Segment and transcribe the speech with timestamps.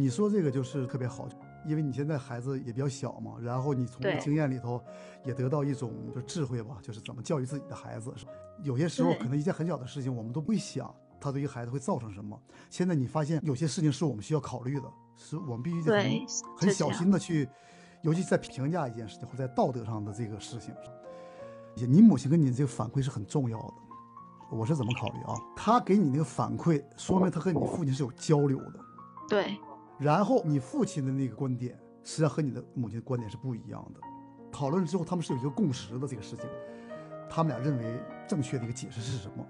[0.00, 1.28] 你说这个就是特别好，
[1.66, 4.82] 因为你现在孩子也比较小嘛，然后你从经验里头
[5.26, 8.10] 也得到一种就智慧吧，就是怎么教育自己的孩子。
[8.62, 12.40] 有些时候可能一件很小的事情，我们都不会想它对于孩子会造成什么。
[12.70, 16.10] 现在你发现有些事情是我们需要考虑的，是我们必须得很，
[16.56, 17.46] 很小心的去，
[18.00, 20.74] 尤其在评价一件事情或者在道德上的这个事情，
[21.76, 23.74] 也你母亲跟你这个反馈是很重要的。
[24.50, 25.34] 我是怎么考虑啊？
[25.54, 28.80] 她给你那个反馈，说明她和你父亲是有交流的。
[29.28, 29.56] 对
[30.00, 34.00] 然后你父亲的那个观点，实际上和你的母亲的观点是不一样的。
[34.50, 36.46] 讨论之后，他们是有一个共识的这个事情，
[37.28, 39.46] 他们俩认为正确的一个解释是什么？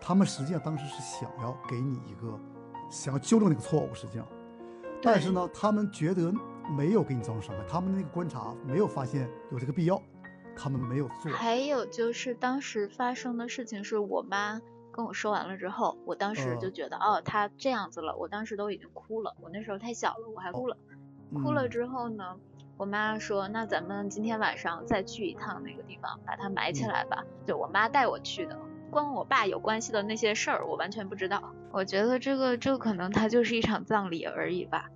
[0.00, 2.38] 他们实际上当时是想要给你一个，
[2.90, 4.26] 想要纠正那个错误，实际上，
[5.02, 6.32] 但是呢，他们觉得
[6.76, 10.00] 没有给你造成伤害，他们那个观察没有发现有这个必要，
[10.56, 11.32] 他们没有做。
[11.32, 14.60] 还有就是当时发生的事情是我妈
[14.92, 20.76] 跟我说完了之后，我当时就嗯觉得、哦，他这样子了，我当时都已经哭了，我那时候太小了，我还哭了。
[21.34, 22.36] 哭了嗯之后呢，
[22.76, 27.24] 我妈说那咱们今天晚上再去一趟那个地方，把它埋起嗯来吧。
[27.46, 28.58] 就我妈带我去的，
[28.90, 31.54] 关我爸有关系的那些事儿我完全不知道。
[31.70, 34.90] 我觉得这个这个可能它就是一场葬礼而已吧。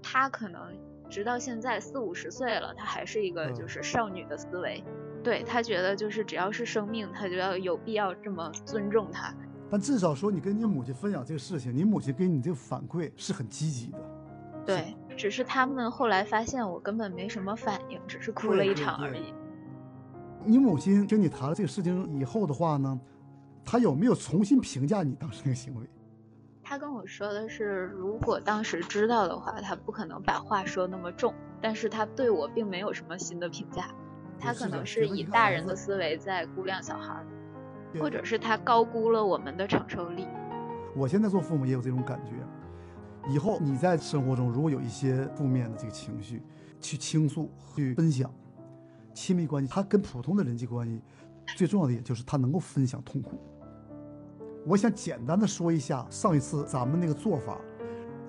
[0.00, 0.78] 他可能
[1.10, 4.84] 直到现在四五十岁了，她还是一个就嗯是少女的思维。
[5.22, 9.34] 对他觉得就是只要是生命，他就要有必要这么尊重他。
[9.70, 13.98] 但至少说你跟你母亲分享这个事情，你母亲给你这个反馈是很积极的。
[14.64, 19.34] 对，只是他们后来发现我根本没什么反应，只是哭了一场而已。
[20.44, 22.98] 你母亲跟你谈了这个事情以后的话呢，
[23.64, 25.82] 她有没有重新评价你当时那个行为？
[26.62, 33.90] 他跟我说的是，如果当时知道的话，他不可能把话说那么重，但是他对我并没有什么新的评价，
[34.38, 37.26] 他可能是以大人的思维在估量小孩儿，
[38.00, 40.26] 或者是他高估了我们的承受力。
[40.94, 42.32] 我现在做父母也有这种感觉。
[43.30, 46.42] 以后你在生活中如果有一些负面的这个情绪，
[46.80, 48.32] 去倾诉、去分享，
[49.12, 51.02] 亲密关系，它跟普通的人际关系
[51.56, 53.38] 最重要的也就是它能够分享痛苦。
[54.64, 57.58] 我想简单的说一下上一次咱们那个做法，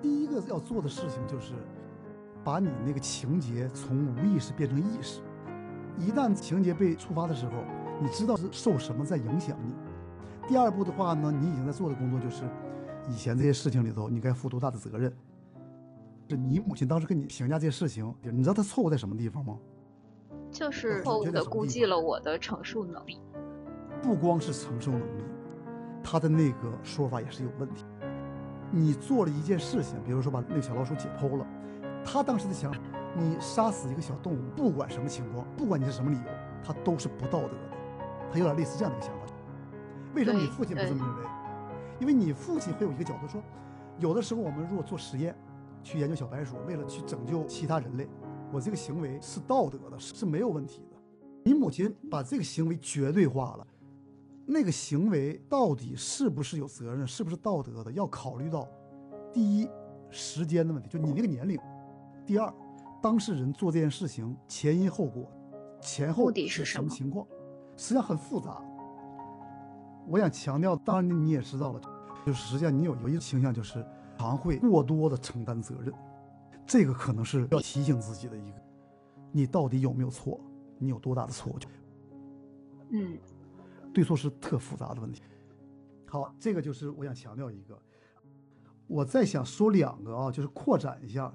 [0.02, 1.52] 第一个要做的事情就是
[2.44, 5.20] 把你那个情节从无意识变成意识。
[5.98, 7.52] 一旦情节被触发的时候，
[8.00, 9.74] 你知道是受什么在影响你。
[10.48, 12.44] 第二步的话呢，你已经在做的工作就是，
[13.08, 15.12] 以前这些事情里头，你该负多大的责任？
[16.28, 19.58] 是你母亲当时跟你评价这些事情，你知道她错误在什么地方吗？
[20.50, 23.20] 就是错误的估计了我的承受能力。
[24.02, 25.24] 不光是承受能力，
[26.02, 27.84] 她的那个说法也是有问题。
[28.70, 31.46] 你做了一件事情，比如说把那个小老鼠解剖了，
[32.04, 32.80] 她当时的想法，
[33.16, 36.24] 你杀死一个小动物，不管什么情况，不管你是什么理由，
[36.62, 37.70] 它都是不道德的。
[38.32, 39.26] 他有点类似这样的一个想法。
[40.14, 41.30] 为什么你父亲不这么认为？
[42.00, 43.42] 因为你父亲会有一个角度说，
[43.98, 45.36] 有的时候我们如果做实验，
[45.82, 48.08] 去研究小白鼠，为了去拯救其他人类，
[48.52, 50.96] 我这个行为是道德的，是是没有问题的。
[51.44, 53.66] 你母亲把这个行为绝对化了，
[54.46, 58.68] 那个行为到底是不是有责任，是不是道德的，要考虑到
[59.32, 59.68] 第一
[60.10, 61.58] 时间的问题，就你那个年龄；
[62.26, 62.52] 第二，
[63.02, 65.30] 当事人做这件事情前因后果，
[65.80, 67.26] 前后目的是是什么情况，
[67.76, 68.62] 实际上很复杂。
[70.06, 71.80] 我想强调，当然你也知道了，
[72.26, 73.84] 就是实际上你有有一个倾向，就是
[74.18, 75.94] 常会过多的承担责任，
[76.66, 78.62] 这个可能是要提醒自己的一个，
[79.32, 80.40] 你到底有没有错，
[80.78, 81.58] 你有多大的错误，
[82.90, 83.16] 嗯，
[83.94, 85.22] 对错是特复杂的问题。
[86.06, 87.78] 好，这个就是我想强调一个，
[88.88, 91.32] 我再想说两个啊，就是扩展一下，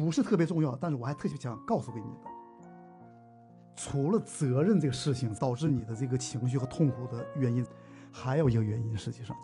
[0.00, 2.30] 不是特别重要，但是我还特别想告诉给你的。
[3.76, 7.64] 除了责任这个事情导致你的这个情绪和痛苦的原因，
[8.12, 9.36] 还有一个原因，实际上，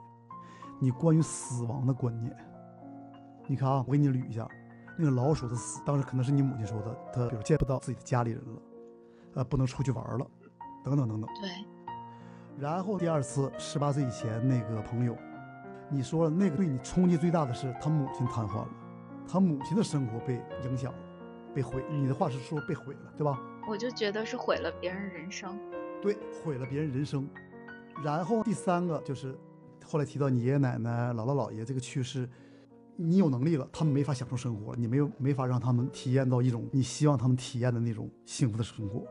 [0.80, 2.36] 你关于死亡的观念。
[3.46, 4.46] 你看啊，我给你捋一下，
[4.98, 8.62] 那个老鼠的死，当时可能是你母亲说的，她比如见不到自己的家里人了，
[9.34, 10.26] 呃，不能出去玩了，
[10.84, 11.30] 等等等等。
[11.40, 11.50] 对，
[12.58, 15.16] 然后第二次，十八岁以前那个朋友，
[15.88, 18.68] 你说了那个对你冲击最大的是他母亲瘫痪了，
[19.28, 20.98] 他母亲的生活被影响了，
[21.54, 21.84] 被毁。
[21.90, 23.40] 你的话是说被毁了，对吧？
[23.68, 25.58] 我就觉得是毁了别人人生。
[26.00, 27.28] 对，毁了别人人生。
[28.04, 29.36] 然后第三个就是，
[29.84, 32.28] 后来提到你爷爷奶奶、姥姥姥爷这个去世，
[32.94, 39.04] 你有能力了，他们没法享受生活了，你没有没法让他们体验到一种你希望他们体验的那种幸福的生活。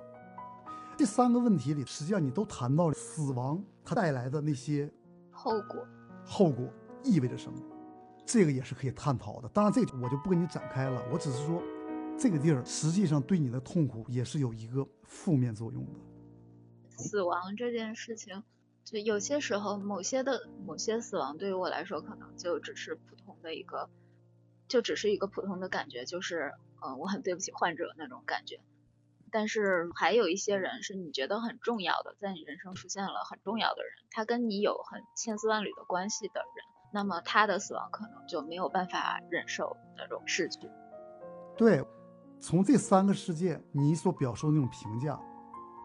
[0.95, 4.89] 这三个问题里，实际上你都谈到了死亡它带来的那些
[5.31, 5.85] 后果，
[6.23, 6.65] 后果
[7.03, 7.57] 意味着什么，
[8.25, 9.47] 这个也是可以探讨的。
[9.49, 11.61] 当然，这个我就不跟你展开了，我只是说，
[12.17, 15.99] 这个地儿实际上对你的痛苦也是有一个负面作用的。
[16.97, 18.43] 死亡这件事情，
[18.83, 23.89] 就有些时候某些的某些死亡对于我来说，可能就只是普通的一个
[24.67, 28.59] 就只是一个普通的感觉，就是嗯，我很对不起患者那种感觉。
[29.31, 40.71] 但是还有一些人是你觉得很重要的，在你人生出现了很重要的人，他跟你有很千丝万缕的关系的人，那么他的死亡可能就没有办法忍受那种逝去。
[41.57, 41.85] 对，
[42.39, 45.19] 从这三个事件你所表述的那种评价，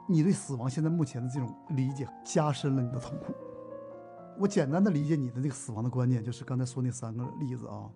[0.08, 3.34] 你对死亡现在目前的这种理解加深了你的痛苦。
[4.38, 7.90] 我简单的理解你的这个死亡的观念，就是刚才说那三个例子啊，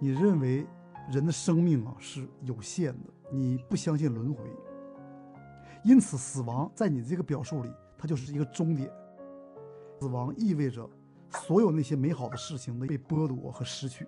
[0.00, 0.66] 你认为
[1.08, 4.42] 人的生命啊是有限的，你不相信轮回。
[5.84, 8.90] 因此，死亡在你这个表述里，它就是一个终点。
[10.00, 10.90] 死亡意味着
[11.30, 14.06] 所有那些美好的事情的被剥夺和失去。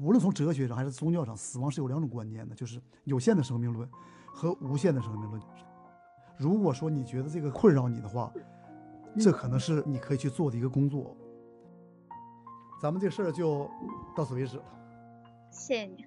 [0.00, 3.88] 无论从哲学上还是宗教上，死亡是有两种观念的，就是有限的生命论
[4.32, 5.40] 和无限的生命论。
[6.38, 8.32] 如果说你觉得这个困扰你的话，
[9.20, 11.14] 这可能是你可以去做的一个工作。
[12.80, 13.70] 咱们这事儿就
[14.16, 14.64] 到此为止了。
[15.50, 16.04] 谢谢你，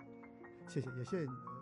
[0.67, 1.54] 谢谢，也谢谢你。